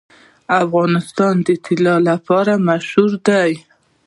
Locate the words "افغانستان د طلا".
0.63-1.95